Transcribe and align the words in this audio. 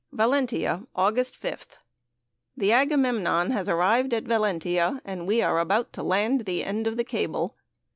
VALENTIA, 0.11 0.81
August 0.95 1.39
5th. 1.39 1.77
The 2.57 2.71
Agamemnon 2.71 3.51
has 3.51 3.69
arrived 3.69 4.15
at 4.15 4.23
Valentia, 4.23 4.99
and 5.05 5.27
we 5.27 5.43
are 5.43 5.59
about 5.59 5.93
to 5.93 6.01
land 6.01 6.45
the 6.45 6.63
end 6.63 6.87
of 6.87 6.97
the 6.97 7.03
cable. 7.03 7.55